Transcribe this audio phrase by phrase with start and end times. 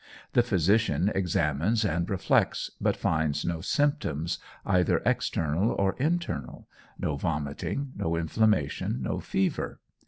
[0.33, 7.91] The physician examines and reflects, but finds no symptoms either external or internal, no vomiting,
[7.95, 9.79] no inflammation, no fever.